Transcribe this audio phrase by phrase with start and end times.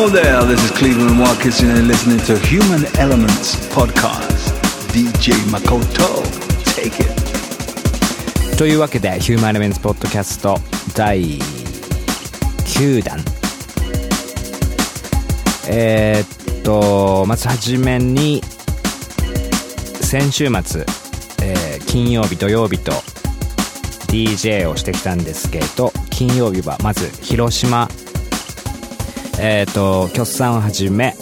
[0.00, 4.54] Hello there, this is Cleveland Marcus and you're listening to Human Elements Podcast.
[4.92, 6.22] DJ Makoto,
[6.62, 8.56] take it.
[8.56, 10.60] というわけでヒューマンエレメンツポッドキャスト
[10.94, 13.18] 第9弾
[15.68, 18.40] えーっとまずはじめに
[20.00, 20.86] 先週末、
[21.42, 22.92] えー金曜日土曜日と
[24.12, 27.88] DJ をしてきたんですけど金曜日はまず広島
[29.40, 31.14] えーとキョッさんをはじめ、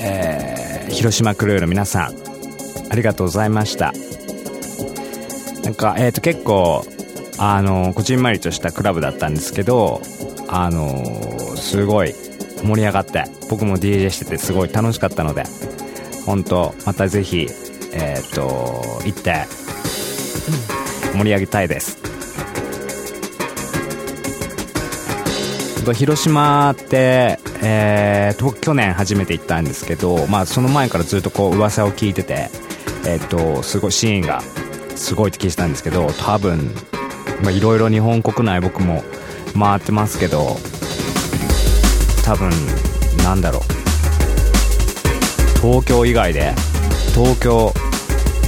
[0.00, 0.56] えー
[0.90, 2.14] 広島クルーの皆さん
[2.90, 3.92] ありがとうございました
[5.66, 6.86] なんか、えっ、と、結構、
[7.38, 10.00] あの、こじんまりとしたクラブだったんですけど、
[10.46, 11.04] あの、
[11.56, 12.14] すごい
[12.62, 15.42] 盛り上がって、僕も DJ しててすごい楽しかったので、
[16.24, 17.48] 本当またぜひ、
[17.92, 19.44] えっ、と、行って、
[21.14, 22.05] 盛り上げたいです。
[25.86, 32.50] と広島って、えーと去年初めて行ったんですけど、まあ、その前からずっとこう噂を聞いてて、
[33.06, 34.40] えっとすごいシーンが
[34.96, 36.74] すごいって聞いてたんですけど多分
[37.54, 39.04] いろいろ日本国内僕も
[39.56, 40.56] 回ってますけど
[42.24, 42.50] 多分
[43.22, 43.62] なんだろう。
[45.60, 46.52] 東京以外で
[47.14, 47.72] 東京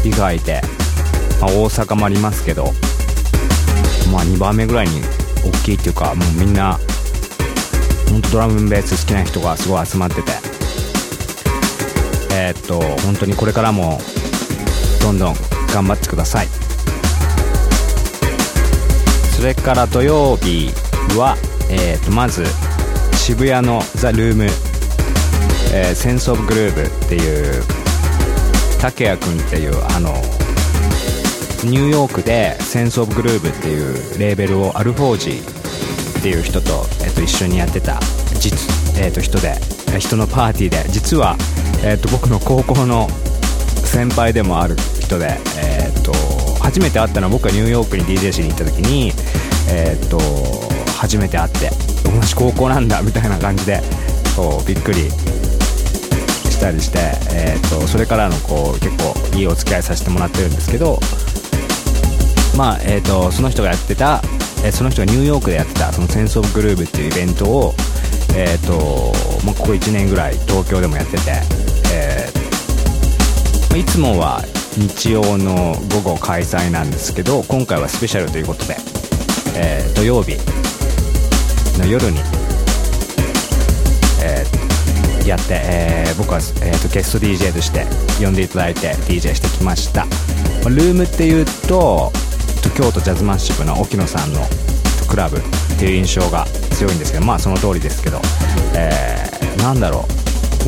[0.04, 0.60] 以外で、
[1.40, 2.64] まあ、大阪もありますけど
[4.12, 5.02] まあ2番目ぐらいに
[5.44, 6.78] 大きいっていうかもうみんな
[8.32, 10.32] ドラムベース好きな人がすごい集まってて。
[12.32, 14.00] えーっと本当にこれからも
[15.02, 15.34] どんどん
[15.72, 16.48] 頑張ってください。
[19.36, 20.70] それから土曜日
[21.16, 21.36] は、
[21.70, 22.44] えーっとまず
[23.14, 24.44] 渋谷のザ・ルーム、
[25.72, 27.62] えーセンス・オブ・グルーブっていう
[28.80, 30.12] 竹谷君っていうあの
[31.64, 35.42] ニューヨークでセンス・オブ・グルーブっていうレーベルをアルフォージ
[36.18, 37.98] っていう人と,、えっと一緒にやってた。
[38.38, 38.58] 実、
[39.00, 39.54] えっと人で
[39.98, 41.36] 人のパーティーで実は、
[41.84, 43.08] えっと僕の高校の
[43.84, 46.12] 先輩でもある人で、えっと
[46.60, 49.12] 初めて会ったのは僕がニューヨークに DJ しに行った時に、
[49.70, 50.18] えっと
[50.98, 51.70] 初めて会って
[52.04, 53.80] 同じ高校なんだみたいな感じで
[54.36, 56.98] こうびっくりしたりして、
[57.32, 60.98] えっとそれからのこう結構いいお付き合いさせてもらってるんですけど
[62.56, 64.20] まあえー、とその人がやってた、
[64.64, 67.74] えーその人がニューヨークでやってたそのセンス・オブ・グルーブっていうイベントを、
[68.36, 69.12] えーと
[69.44, 71.18] まあ、ここ1年ぐらい東京でもやってて、
[71.92, 72.38] えー
[73.70, 74.42] まあいつもは
[74.76, 78.76] 日曜の午後開催なんですけど今回はスペシャルということで、
[79.56, 80.36] えー土曜日
[81.78, 82.18] の夜に、
[84.22, 87.84] えーやって、えー僕は、えーとゲスト DJ として
[88.24, 90.12] 呼んでいただいて DJ してきました、ま
[90.66, 92.10] あルームっていうと
[92.76, 94.40] 京都ジャズマッシブの沖野さんの
[95.08, 95.38] クラブ
[95.78, 98.20] っていう印象が強いんですけどまあその通りですけど、
[98.74, 100.18] えーなんだろう。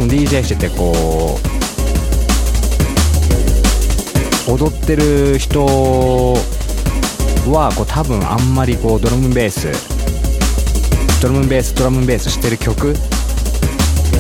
[0.07, 1.39] DJ しててこ
[4.49, 5.67] う踊ってる人
[7.47, 9.69] はこう多分あんまりこうドラムベース
[11.21, 12.95] ドラムベースドラムベースしてる曲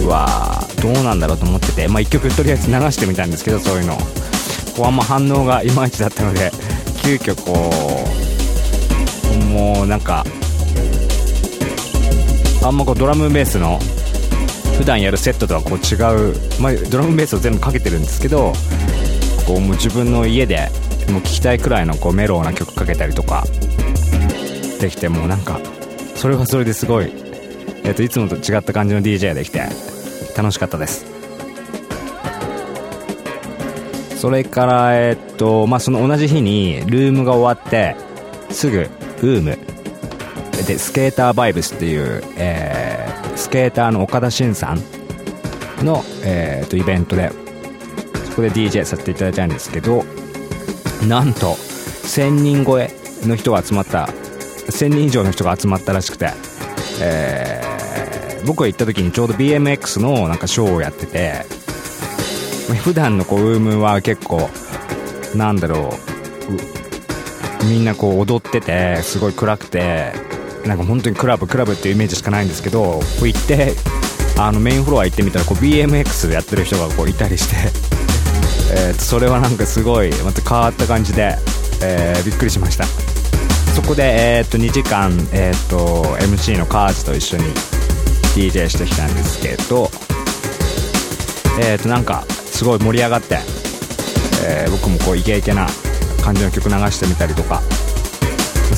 [0.06, 3.96] はどうなんだろうと思っててまあ1曲とりあえず流してみたんですけどそういうの
[4.76, 6.50] こうあんま反応がいまいちだったので
[7.02, 7.70] 急遽こ
[9.32, 10.24] うもうなんか
[12.62, 13.78] あんまこうドラムベースの
[14.76, 15.96] 普段やるセットとはこう違
[16.30, 18.52] う、まあ、ドラムベースを全部かけてるんですけど
[19.46, 20.68] こうもう自分の家で
[21.10, 23.44] もう聴きたいくらいのこうメローな曲かけたりとか
[24.80, 25.60] できてもうなんか
[26.14, 27.12] それはそれですごい、
[27.84, 29.62] えっといつもと違った感じの DJ ができて
[30.36, 31.06] 楽しかったです。
[34.16, 37.96] それからえっとまあその同じ日にルームが終わって
[38.50, 39.58] すぐウーム
[40.66, 44.76] でスケーターバイブスっていう、えースケーターの岡田真さん
[45.84, 47.30] の、えーとイベントで
[48.28, 50.04] そこで DJ させていただいたんですけど
[51.08, 52.90] なんと1000人超え
[53.22, 56.30] の人が集まった1000人以上の人が集まったらしくて、
[57.02, 57.70] えー
[58.46, 61.44] 僕が行った時にちょうど BMX のなんかショーをやってて
[62.82, 64.48] 普段のこうウームは結構
[65.36, 65.90] なんだろ
[66.48, 70.12] ううみんなこう踊っててすごい暗くて
[70.66, 73.74] なんか本当にクラブクラブっていうイメージしかないんですけどこう行って
[74.38, 77.56] あのメインフロア行ってみたらこう BMX でやってる人がこういたりして
[78.74, 81.36] えとそれはなんかすごいまた変わった感じで、
[81.82, 82.84] えーびっくりしました。
[83.74, 87.44] そこで、えー、と2時間、えー、と MC のカーズと一緒に
[88.34, 89.90] DJ してきたんですけど
[91.60, 93.38] えー、となんかすごい盛り上がって、
[94.44, 95.66] えー僕もこうイケイケな
[96.22, 97.62] 感じの曲流してみたりとか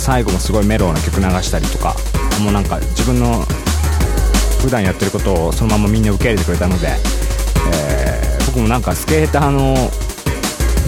[0.02, 1.94] 最後もすごいメロウな曲流したりとか
[2.42, 3.44] もうなんか自分の
[4.60, 6.88] 普段やってることをそのままみんな受け入れてくれたので、
[7.72, 9.72] えー僕もなんかスケーターの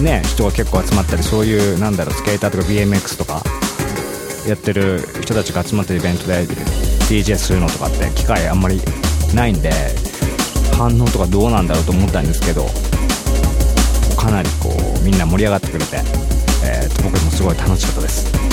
[0.03, 3.41] ね人が結構集まったりそういうなんだろうスケーターとか BMX とか
[4.47, 6.45] やってる人たちが集まってるイベントで
[7.09, 8.79] DJ するのとかって機会あんまり
[9.33, 9.71] ないんで
[10.77, 12.67] 反応とかどうなんだろうと思ったんですけど
[14.15, 14.69] かなりこ
[15.01, 15.97] うみんな盛り上がってくれて、
[16.63, 18.44] えーと僕もすごい楽しかったです。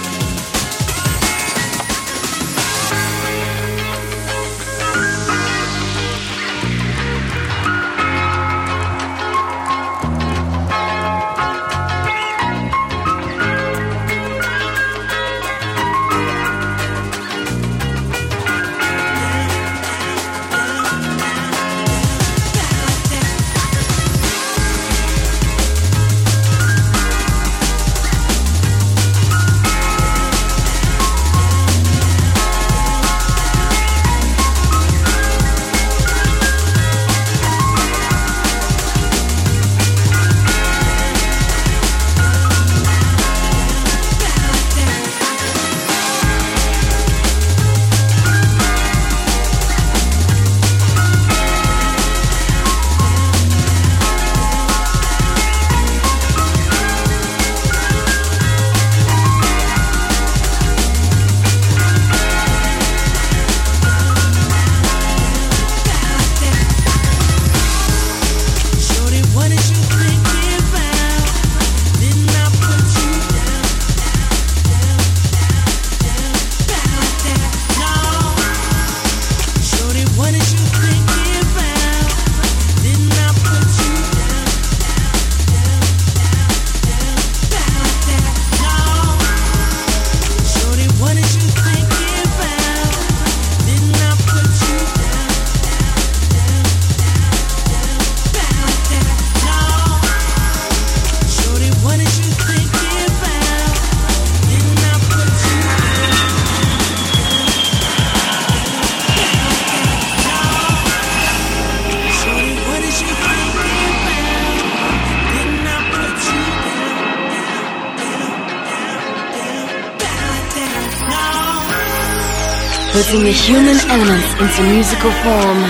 [123.09, 125.61] Putting the human elements into musical form.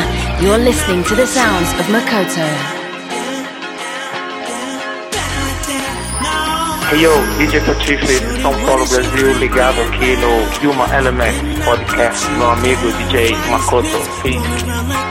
[0.42, 2.42] You're listening to the sounds of Makoto.
[6.90, 12.90] Hey yo, DJ Patife São Paulo, Brasil, ligado aqui no Human Element Podcast, meu amigo
[12.90, 13.86] DJ Makoto.
[14.20, 15.07] Peace.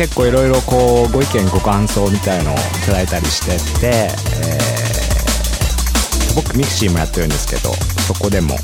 [0.00, 4.08] 結構いろいろこうご意見ご感想みたいのをいただいたりしてて、
[4.40, 7.74] えー僕ミクシーもやってるんですけど
[8.06, 8.54] そこでも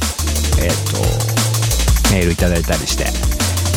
[0.62, 3.04] えっ、とメールいただいたりして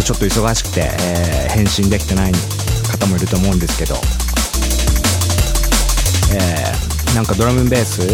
[0.03, 3.95] ちょっと忙しくて、えー返信できてない方もいると思うんですけど、
[6.39, 8.07] えーなんかドラムベース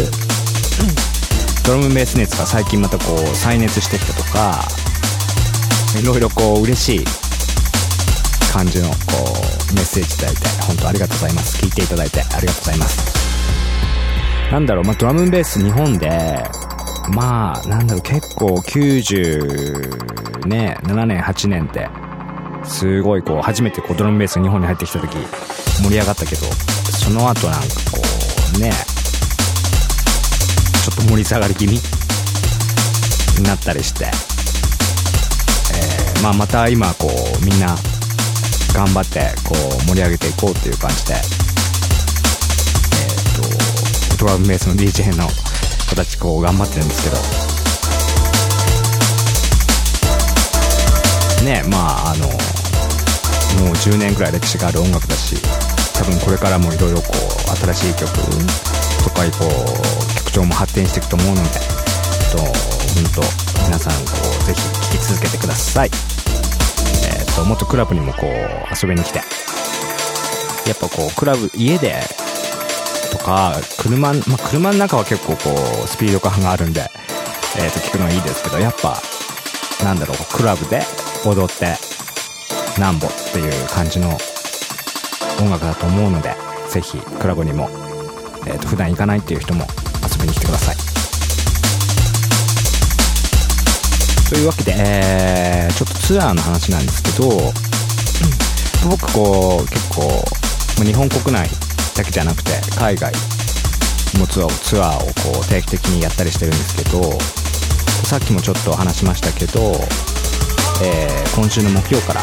[1.64, 4.66] ドラムベース熱が最近またこう再熱してきたとか
[6.02, 7.26] いろいろこう嬉しい
[8.56, 8.94] 感じのこ
[9.34, 9.35] う
[9.76, 11.62] メッセージいただいて本当ありがとうございます。
[11.62, 13.16] 聞いていただいてありがとうございます。
[14.50, 16.42] なんだろう、まあ、ドラムベース日本で
[17.12, 21.88] まあなんだろう結構90ね7年8年って
[22.64, 25.16] すごいこう初めてこうドラムベース日本に入ってきた時
[25.82, 26.42] 盛り上がったけど
[26.98, 28.00] その後なんかこ
[28.56, 28.72] うね
[30.84, 31.80] ちょっと盛り下がり気味
[33.40, 37.76] になったりして、えーまあ、また今こうみんな
[38.76, 45.26] 頑張ってこう盛り上げていこうっていう感じで、えー、とドラムベースの DJ の
[45.88, 47.46] 子たちこう頑張ってるんですけど。
[51.46, 52.34] ねまああのも
[53.70, 55.36] う10年くらい歴史がある音楽だし
[55.94, 58.10] 多分これからもいろいろこう新しい曲
[59.04, 61.50] とかこう曲調も発展していくと思うので
[62.32, 62.50] と本
[63.14, 63.22] 当
[63.64, 64.60] 皆さんこうぜひ
[64.92, 65.90] 聴き続けてください、
[67.36, 68.30] ともっとクラブにもこう
[68.74, 69.20] 遊びに来て。
[70.66, 72.02] やっぱこうクラブ家で
[73.12, 76.80] とか車,、まあ、車の中は結構こうスピード感があるんで、
[77.56, 78.96] えー、と聞くのはいいですけどやっぱ
[79.84, 80.80] なんだろうクラブで
[81.24, 81.76] 踊って
[82.80, 84.08] なんぼっていう感じの
[85.40, 86.34] 音楽だと思うので
[86.68, 87.68] ぜひクラブにも、
[88.46, 89.66] えー、と普段行かないっていう人も
[90.02, 90.95] 遊びに来てください。
[94.28, 97.28] というわけで、えーちょっとツアーの話なんですけど
[98.88, 101.50] 僕こう結構日本国内
[101.94, 103.12] だけじゃなくて海外
[104.18, 105.00] もツアーをツアーを
[105.34, 107.02] こう定期的にやったりしてるんですけど
[108.08, 109.74] さっきもちょっと話しましたけど、
[110.82, 112.22] えー今週の木曜から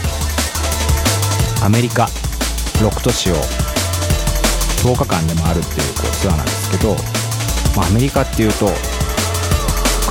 [1.63, 2.05] アメリカ
[2.81, 3.35] 6都市を
[4.81, 6.95] 10日間で回るっていうこうツアーなんですけど、
[7.77, 8.65] まあ、アメリカっていうと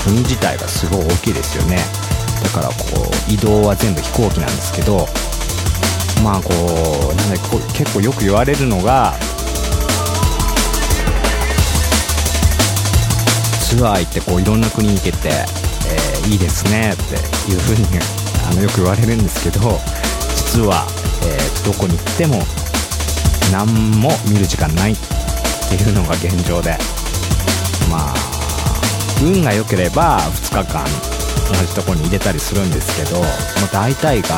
[0.04, 1.78] 国自体がすごい大きいですよね。
[2.42, 2.74] だからこ
[3.28, 5.06] う移動は全部飛行機なんですけど
[6.22, 6.50] まあこ
[7.12, 9.14] うなんだこう結構よく言われるのが
[13.62, 17.02] ツアー行ってこういろんな国に行けて、えーいいですねって
[17.50, 17.84] いう風に
[18.48, 19.80] あのよく言われるんですけど
[20.36, 20.86] 実は、
[21.24, 22.42] えーどこに行っても
[23.52, 23.66] 何
[24.00, 24.96] も見る時間ないっ
[25.68, 26.76] ていうのが現状で
[27.90, 28.31] まあ
[29.22, 30.84] 運が良ければ2日間
[31.48, 33.26] 同じとこに入れたりするんですけどもう
[33.72, 34.28] 大体が、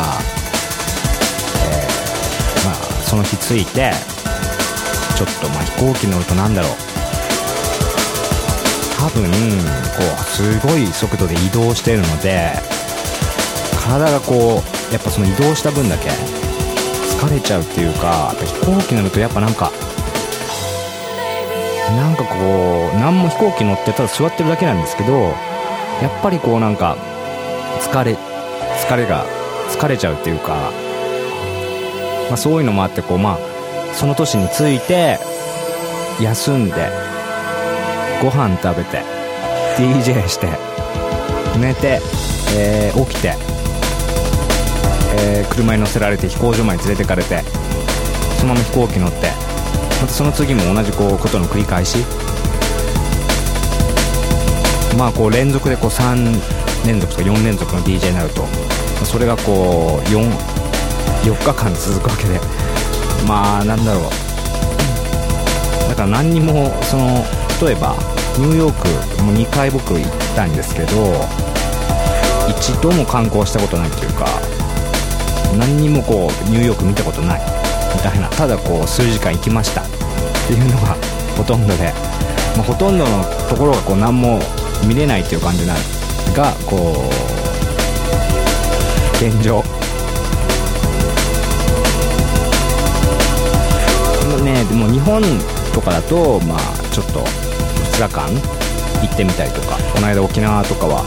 [1.64, 3.92] えーまあ、その日着いて
[5.16, 6.94] ちょっとまあ飛行機乗るとなんだろう。
[9.04, 9.30] 多分こ
[10.18, 12.52] うすごい速度で移動してるので
[13.84, 19.70] 体がこうやっぱその移動した分だけ疲れちゃうっていうか飛行機乗るとやっぱなんか
[21.96, 25.12] なんかこう何も飛行機乗ってただ座ってるだけなんですけど
[26.02, 26.96] やっぱりこうなんか
[27.80, 29.24] 疲れ疲れが
[29.70, 30.72] 疲れちゃうっていうか、
[32.28, 35.18] まあ、そういうのもあってこうまあその年に着いて
[36.20, 36.74] 休んで
[38.20, 39.02] ご飯食べて
[39.76, 40.48] DJ して
[41.58, 42.00] 寝て、
[42.56, 43.34] えー起きて、
[45.16, 47.42] えー車に乗せられて飛行場まで連れてかれて
[48.38, 49.43] そのまま飛行機乗って
[50.04, 51.96] またその次も同じこうことの繰り返し。
[54.98, 58.44] まあこう連続でこう3連続とか4連続の DJ になると。
[59.06, 60.30] それがこう 4,
[61.22, 62.38] 4日間続くわけで。
[63.26, 64.04] まあなんだろう。
[65.88, 67.24] だから何にもその
[67.62, 67.96] 例えば
[68.36, 71.14] ニューヨークも2回僕行ったんですけど
[72.50, 74.26] 一度も観光したことないっていうか
[75.56, 77.53] 何にもこうニューヨーク見たことない。
[77.94, 78.28] みたいな。
[78.28, 79.82] ただこう数時間行きました。
[79.82, 79.84] っ
[80.46, 80.96] ていうのが
[81.36, 81.92] ほとんどで、
[82.56, 84.40] まあ、ほとんどのところがこう何も
[84.86, 85.80] 見れないっていう感じなる。
[86.34, 87.10] がこ
[89.20, 89.62] う現状。
[94.42, 95.22] ねでも日本
[95.72, 96.58] とかだとまあ
[96.92, 98.28] ちょっと2日間
[99.00, 99.78] 行ってみたりとか。
[99.94, 101.04] この間沖縄とかは、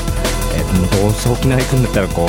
[0.56, 2.28] えー、もうどうせ沖縄行くんだったらこう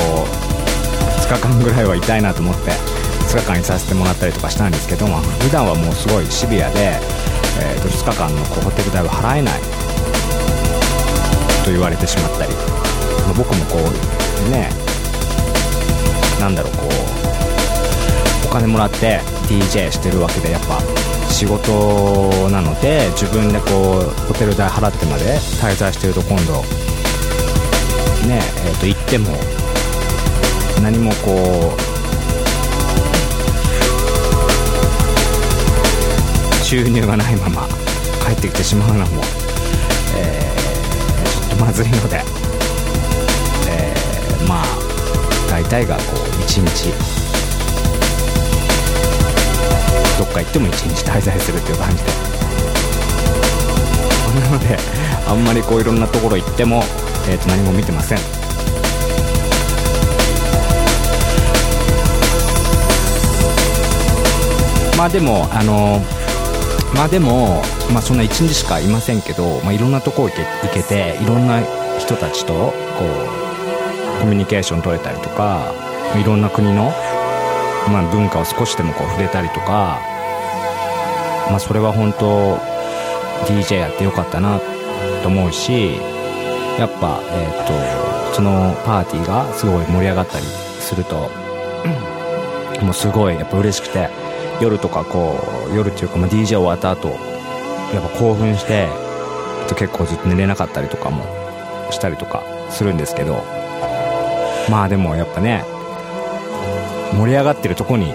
[1.21, 2.98] 2日間ぐらいはいたいなと思って。
[3.29, 6.97] 2日間にさせてもらったりとかしたんですけど、まあ、普段はもうすごいシビアで、
[7.61, 9.61] えーと2日間のこうホテル代は払えない
[11.63, 14.69] と言われてしまったり、まあ僕もこうね
[16.39, 16.89] なんだろうこ
[18.45, 20.81] うお金もらって DJ してるわけでやっぱ
[21.29, 26.63] 仕事なので自分でこうホテル代払ってまで滞在してると今度
[28.27, 29.37] ねえー、と行っても
[30.81, 31.88] 何もこう
[36.69, 37.67] 収入がないまま
[38.27, 39.23] 帰ってきてしまうのも、
[40.15, 42.21] えー、ちょっとまずいので、
[43.67, 44.65] えー、まあ
[45.49, 46.91] 大体がこう一日
[50.19, 52.11] どっか行っても一日滞在するっていう感じで。
[54.39, 54.77] なので
[55.27, 56.83] あんまりこういろんなところ行っても、
[57.27, 58.19] えー、と何も見てません。
[64.95, 65.99] まあでもあの
[66.95, 67.61] まあでも、
[67.93, 71.61] まあ、そんな1日しかいませんけど、まあ、いろんなとこ行け行けていろんな
[71.99, 72.73] 人たちとこ
[74.17, 75.73] うコミュニケーション取れたりとか
[76.19, 76.91] いろんな国の、
[77.91, 79.99] まあ、文化を少しでもこう触れたりとか、
[81.49, 82.57] まあ、それは本当
[83.45, 84.59] DJ やってよかったな
[85.21, 85.95] と思うし
[86.77, 91.29] やっぱ、えーと、そのパーティーがすごい盛り上がったりすると
[92.83, 94.09] もうすごいやっぱ嬉しくて
[94.61, 95.39] 夜とかこ
[95.71, 98.87] う夜っていうか、まあ、DJ 終わった後やっぱ興奮して
[99.75, 101.23] 結構ずっと寝れなかったりとかも
[101.91, 103.43] したりとかするんですけど
[104.69, 105.63] まあでもやっぱね
[107.13, 108.13] 盛り上がってるとこに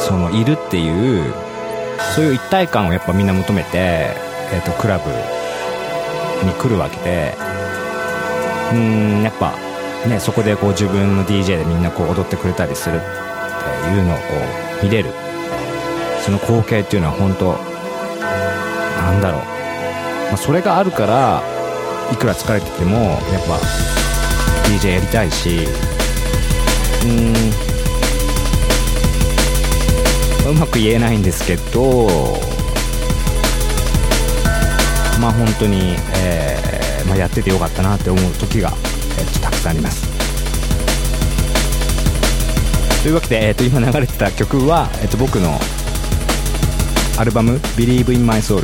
[0.00, 1.32] そのいるっていう
[2.14, 3.68] そういう一体感をやっぱみんな求めて、
[4.52, 5.10] えーと、クラブ
[6.46, 7.34] に来るわけで
[8.72, 9.56] うんやっぱ
[10.08, 13.00] ねそこでこう自分の DJ でみんなこう踊ってくれたりする。
[13.90, 14.22] いうのをこ
[14.82, 15.10] う見れる。
[16.24, 17.52] その光景っていうのは本当
[19.02, 19.40] なんだろう、
[20.28, 21.42] まあ、それがあるから
[22.10, 23.58] いくら疲れててもやっぱ
[24.70, 25.66] DJ やりたいし。
[27.04, 27.74] うん。
[30.50, 32.06] うまく言えないんですけど
[35.20, 38.70] まあ本当に、えーまあ、やっててよかったなって思う時が、
[39.18, 40.13] えー、たくさんあります。
[43.04, 45.58] というわけで、えー、と今流れてた曲は、えー、と僕の
[47.18, 48.62] アルバム「Believe in My Soul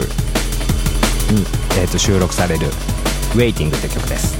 [1.30, 1.44] に」
[1.78, 2.68] えー、と収録される
[3.36, 4.39] 「Waiting」って曲です。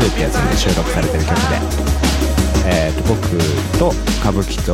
[0.00, 1.56] ってやつで収録されてる曲で、
[2.66, 3.20] えー、と僕
[3.78, 4.72] と歌舞伎と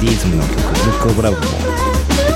[0.00, 0.56] ディーズムの曲
[0.88, 1.42] 「Look of Love」も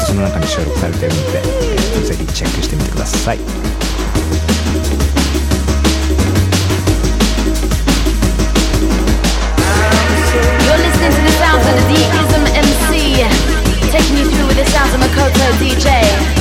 [0.06, 3.38] その中に収録されてるので、えー、とぜひチェックしてみてください
[15.60, 15.84] DJ.
[15.84, 16.39] Yeah.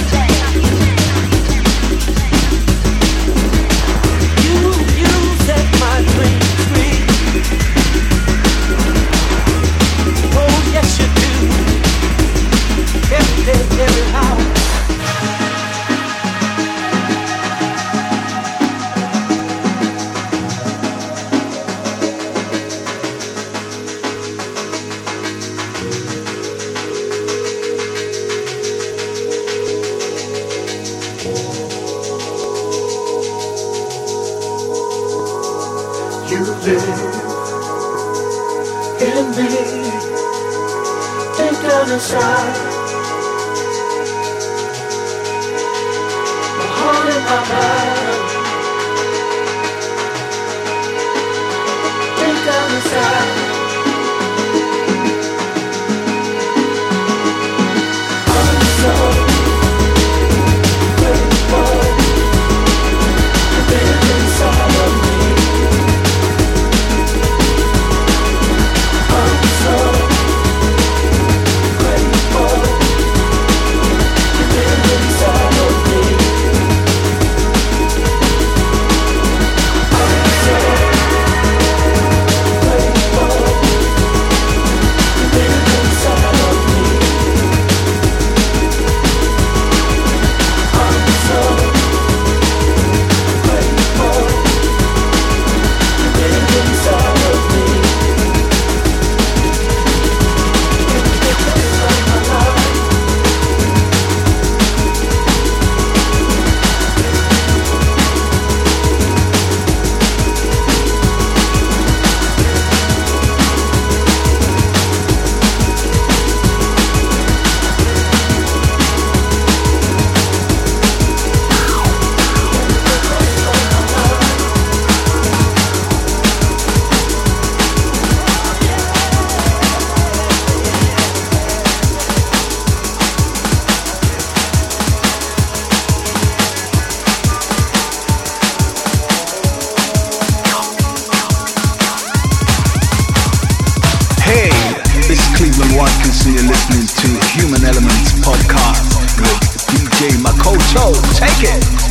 [150.80, 151.89] Take it.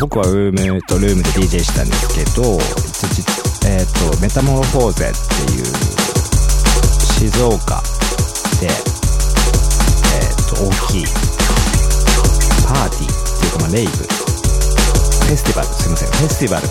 [0.00, 2.56] 僕はルームとルームで DJ したんですけど、
[3.68, 5.64] えー、とメタモロフォーゼっていう
[7.20, 7.84] 静岡
[8.64, 8.72] で、
[10.16, 11.04] えー、と大きい
[12.64, 16.68] パーティーっていうか、まあ、レイブフェスティバルすいませんフェスティバル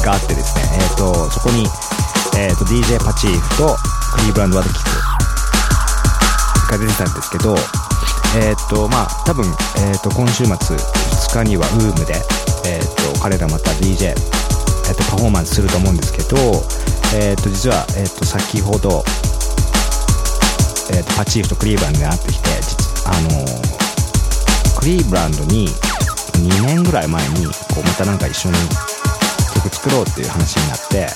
[0.00, 1.68] があってですね、えー、とそこに、
[2.40, 3.76] えー、と DJ パチーフと
[4.16, 4.84] クリーブランド・ワトキス
[6.72, 7.54] が出てたんですけど
[8.40, 9.44] えっ、とまあ多分、
[9.84, 12.14] えー、と今週末2日にはウームで、
[12.66, 16.36] えー、と彼らまた DJ、えー、とパフォーマンスすると思うんですけど、
[17.16, 19.04] えー、と実は、えー、と先ほど、
[20.92, 22.48] えー、とパチーフとクリーブランドに会ってきて
[23.06, 23.74] あのー
[24.84, 28.54] クリーブランドに2年ぐらい前にこうまたなんか一緒に
[29.54, 31.06] 曲作ろうっていう話になって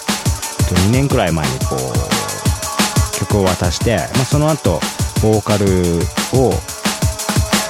[0.66, 4.80] と2年くらい前にこう曲を渡して、まあ、その後
[5.20, 5.66] ボーカル
[6.32, 6.52] を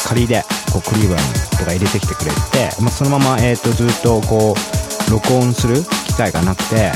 [0.07, 6.93] 仮でこうクリーブランドが入れてきてくれて、まあ、そのまま、えー、とずっとこう録音する機会がなくて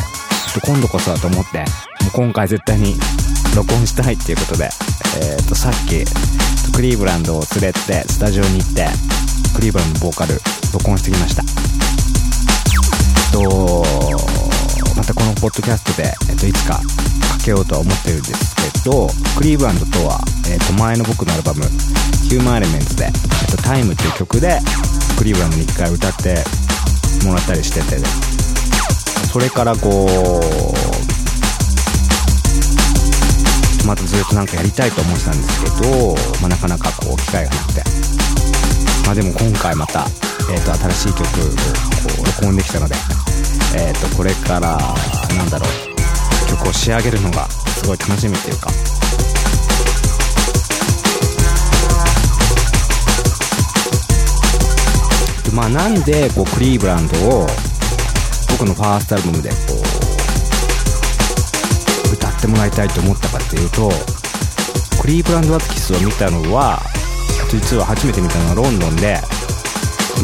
[0.52, 1.66] ちょっと今度こそだと思ってもう
[2.12, 2.96] 今回絶対に
[3.56, 4.68] 録音したいっていうことで、
[5.20, 6.04] えー、とさっき
[6.74, 8.86] クリーブランドを連れてスタジオに行って
[9.54, 10.40] クリーブランドのボーカル
[10.72, 11.42] 録音してきました。
[13.32, 13.40] と
[14.94, 16.80] またこのポッドキャストで、えっと、いつか
[17.42, 21.62] けようとは思ってるんですけどクリーブランドとは、えっと、前の僕のアルバム
[22.28, 23.12] 「ヒューマンエレメンツで」えっ
[23.56, 24.60] と「タイムっていう曲で
[25.18, 26.44] クリーブランドに一回歌って
[27.24, 28.00] もらったりしてて
[29.32, 30.06] それからこ
[33.84, 38.12] うまたずっとなんかやりたいと思ってたんですけど、まあ、なかなかこう機会がなくて。
[39.04, 40.06] まあでも今回また、
[40.50, 41.28] えー、と新しい曲をこ
[42.22, 42.94] う録音できたので、
[43.76, 44.78] えー、とこれから
[45.36, 45.81] なんだろう。
[46.62, 48.70] 曲を仕上げるのがすごい楽しみっていうか。
[55.52, 57.46] まあなんでこうクリーブランドを
[58.52, 59.56] 僕のファーストアルバムでこ
[62.10, 63.90] う歌ってもらいたいと思ったかっていうと
[65.02, 66.80] クリーブランド・ワトキスを見たのは
[67.50, 69.18] 実は初めて見たのはロンドンで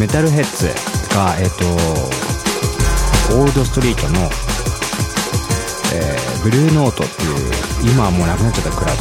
[0.00, 0.68] メタルヘッズ
[1.14, 1.66] がえっ、と
[3.36, 4.30] オールドストリートの、
[6.42, 7.26] ブルーノートってい
[7.90, 8.98] う今はもうなくなっちゃったクラブ。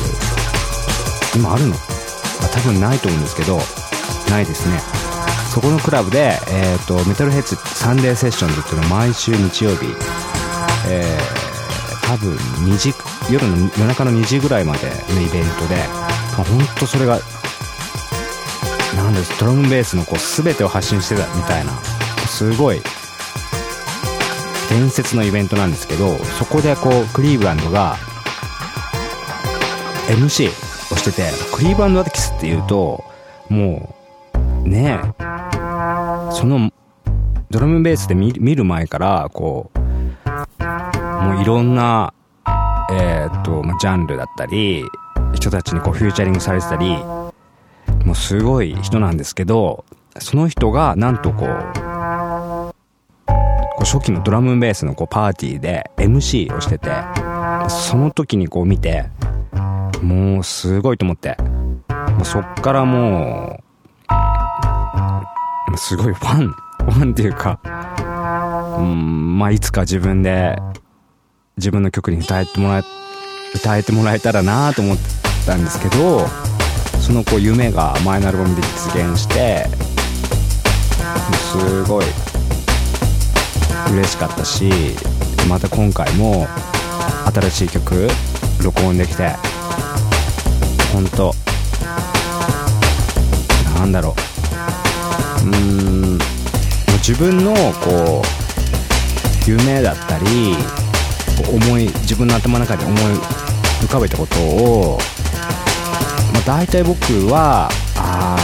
[1.35, 1.75] 今あるの？
[1.75, 1.77] あ
[2.51, 3.59] 多分ないと思うんですけど
[4.29, 4.79] ないですね。
[5.53, 9.87] そこのクラブで、えー、とメタルヘッズサンデーセッションズっていうのは毎週日曜日、
[10.89, 11.47] えー
[12.07, 12.31] 多分
[12.65, 12.93] 2時
[13.29, 15.75] 夜の夜中の2時ぐらいまでのイベントで、
[16.37, 17.19] まあ、ほんとそれが
[18.95, 21.73] なんですドラムベースのこう全てを発信してたみたいな
[22.27, 22.81] すごい
[24.77, 27.95] 伝説のイベントなんですけどそこでこうクリーブランドが
[30.07, 30.49] MC
[30.93, 33.03] をしててクリーブランド・アテキスっていうと
[33.49, 33.95] も
[34.65, 35.23] うねえ
[36.31, 36.71] その
[37.49, 39.79] ドラムベースで見る前からこう
[41.23, 42.13] もういろんな
[42.91, 44.85] えーっとまあジャンルだったり
[45.33, 47.31] 人たちにこうフューチャリングされてたりも
[48.11, 49.85] うすごい人なんですけど
[50.19, 51.96] その人がなんとこう
[53.77, 56.89] こう初期のドラムベースのこうパーティーで MC をしてて
[57.69, 59.05] その時にこう見て
[60.01, 63.61] もうすごいと思ってもうそっからも
[65.71, 67.59] うすごいファンファンっていうか
[68.79, 70.55] うんまあいつか自分で
[71.57, 72.83] 自分の曲に歌えてもらえ
[73.53, 74.97] 歌えてもらえたらなと思っ
[75.45, 76.25] たんですけど
[76.99, 79.67] そのこう夢が前のアルバムで実現して
[81.51, 82.05] すごい
[83.91, 84.69] 嬉しかったし
[85.49, 86.47] また今回も
[87.33, 88.07] 新しい曲
[88.63, 89.35] 録音できて
[90.93, 91.33] 本当
[93.79, 94.15] なんだろ
[95.43, 95.47] う。
[95.47, 96.19] うーん
[96.97, 97.53] 自分の
[97.83, 100.55] こう夢だったり
[101.49, 102.97] 思い自分の頭の中で思い
[103.81, 104.97] 浮かべたことを、
[106.33, 106.97] まあ、大体僕
[107.27, 108.35] はあ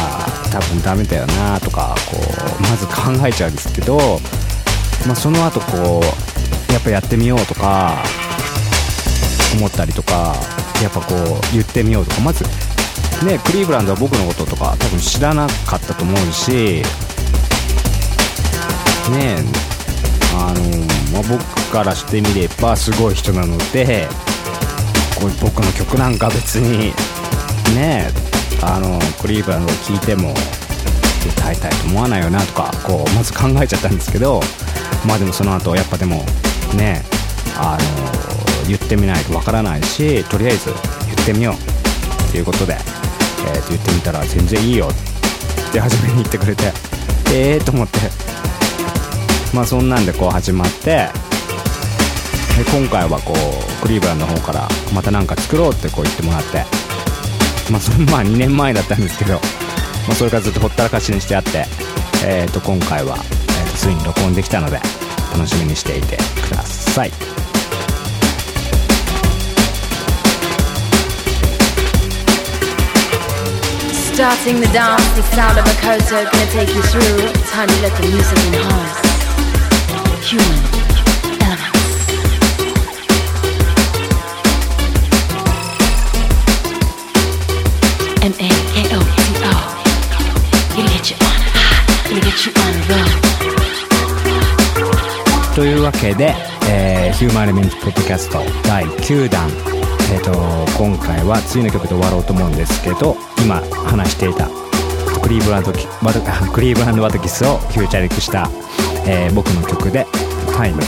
[0.46, 4.20] あ多分ダメだよなとかこうまず考えちゃうんですけど、
[5.06, 6.02] まあ、その後こ
[6.70, 8.04] うやっぱやってみようとか
[9.58, 10.34] 思ったりとか
[10.82, 12.44] やっぱこう言ってみようとかまず
[13.26, 16.82] ねクリーブランドは僕のこととか多分知らなかったと思うし
[19.12, 19.38] ね
[20.36, 20.62] あの、
[21.14, 24.08] まあ、僕からしてみればすごい人なので
[25.20, 26.94] こう僕の曲なんか別に
[27.76, 28.10] ね
[28.62, 30.34] あのクリーブランドを聴いても
[31.28, 34.42] 歌いたいと思わないよなとかこうまず考えちゃったんですけど
[35.06, 36.24] まあでもその後やっぱでも
[36.76, 37.04] ね
[37.58, 41.54] あの言ってみないとわからないしとりあえず言ってみよう
[42.30, 44.88] っていうことで、えーと言ってみたら全然いいよ
[45.70, 46.72] って初めに言ってくれて
[47.32, 48.34] ええー、と思って。
[49.54, 51.08] まあそんなんでこう始まって
[52.58, 56.66] で今回はこうクリーブランドの方からまた何か作ろうってこう言ってもらって
[57.72, 59.40] まあそれまあ2年前だったんですけど、ま
[60.10, 61.66] あ、それからずっとほったらかしにしてあって
[62.26, 63.18] えっ、ー、と今回は、
[63.84, 64.80] ついに録音できたので
[65.34, 67.12] 楽しみにしていてください、
[96.04, 96.36] けで、
[96.70, 99.48] えーヒューマンエレメントポッドキャスト第9弾、
[100.12, 100.32] えー、と
[100.78, 104.50] 今回は次の曲で終わろうと思うんですけど今話していた
[105.22, 106.20] クリーブランドワト
[106.52, 108.50] クリーブランドワトキスをフューチャリングした、
[109.06, 110.06] えー僕の曲で
[110.58, 110.82] 「タイム、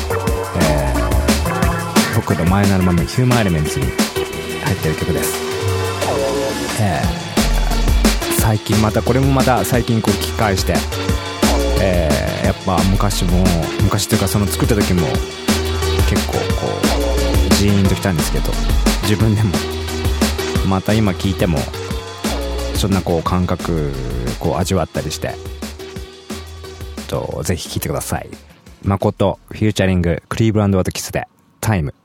[0.60, 5.34] えー僕の前のアルバム「ヒューマンエレメンツ」に入ってる曲です、
[6.82, 7.26] えー
[8.42, 10.76] 最近またこれもまた最近こう聞き返して
[11.80, 12.15] えー
[12.46, 13.44] やっぱ昔も
[13.82, 15.02] 昔というかその作った時も
[16.08, 16.40] 結構こ
[17.50, 18.52] うジーンときたんですけど
[19.02, 19.50] 自分でも
[20.70, 21.58] また今聞いても
[22.76, 23.92] そんなこう感覚
[24.40, 25.34] こう味わったりして
[27.08, 28.30] とぜひ聴いてください。
[28.84, 31.28] 誠フューチャリングクリーブランドワトキスで
[31.62, 31.96] タイム。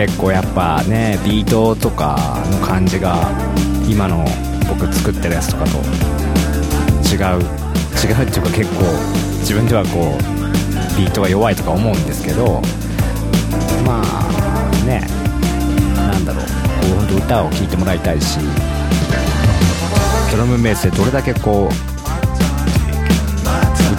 [0.00, 3.18] 結構やっぱねビートとかの感じが
[3.86, 4.24] 今の
[4.66, 5.76] 僕作ってるやつとかと
[7.06, 7.42] 違う
[8.00, 8.84] 違うっていうか結構
[9.40, 12.62] 自分ではこうビートが弱いとか思うんですけど
[13.84, 15.06] まあね
[15.94, 16.50] なんだろうこ
[16.92, 18.38] う本当歌を聴いてもらいたいし
[20.32, 21.90] ドラムベースでどれだけこう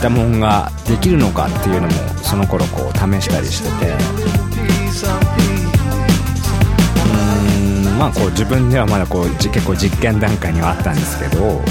[0.02, 1.94] たもんができるのかっていうのも
[2.24, 4.31] その頃こう試したりしてて
[8.02, 11.62] まあこう自分ではまだこう結構実験段階にはあったんですけど、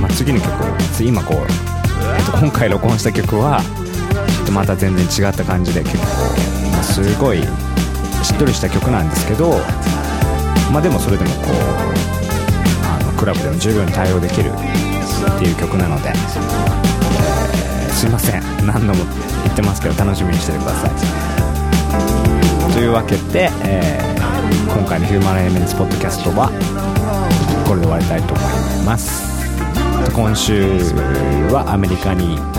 [0.00, 0.54] まあ、次の曲
[1.02, 1.42] 今こう、え
[2.22, 6.04] っと今回録音した曲はちょっとまた全然違った感じで結構、
[6.70, 7.46] まあすごいし
[8.32, 9.50] っとりした曲なんですけど
[10.70, 11.54] まあでもそれでもこう
[12.86, 18.42] あのクラブでも十分対応できるっていう曲なので、えーすいません。
[18.64, 19.04] 何度も
[19.44, 20.90] 言ってますけど楽しみにしててください。
[22.74, 24.23] というわけで、えー
[24.62, 26.48] 今回のヒューマンエレメンツポッドキャストは
[27.66, 28.42] これで終わりたいと思
[28.82, 29.34] います。
[30.14, 30.62] 今週
[31.52, 32.54] はアメリカに、えー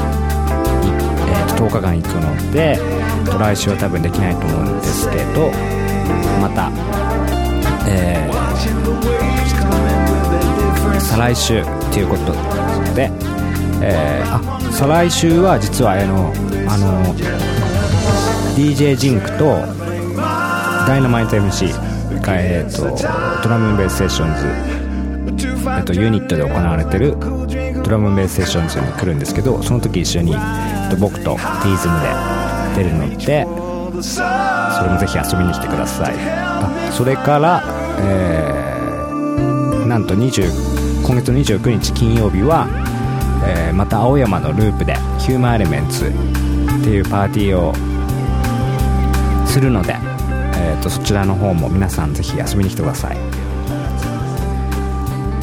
[1.55, 2.77] 10日間行くので
[3.39, 5.49] 来週は多分できないと思うんですけど
[6.41, 6.69] また、
[7.87, 8.35] えー
[10.99, 12.33] 再来週ということ
[12.93, 13.09] で、
[13.81, 16.33] えーあ再来週は実はあの
[16.67, 17.15] あの
[18.57, 19.45] DJ ジンクと
[20.87, 21.67] ダイナマイト MC
[22.27, 22.83] えー、と
[23.43, 27.17] ドラムベースセッションズ、えー、とユニットで行われてる
[27.83, 32.09] ドラムベースセッションズに来るんですけどその時一緒に、えーと僕とティーズムで
[32.83, 33.45] 出るので
[34.01, 34.21] そ
[34.83, 36.15] れもぜひ遊びに来てください。
[36.17, 37.63] あそれから、
[37.99, 42.67] えーなんと20今月の29日金曜日は、
[43.47, 46.09] えーまた青山のループでヒューマンエレメンツっ
[46.83, 47.73] ていうパーティーを
[49.47, 49.95] するので、
[50.85, 53.17] とそちらの方も皆さんぜひ遊びに来てください。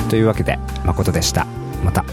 [0.09, 1.47] というわけで誠でした。
[1.85, 2.05] また。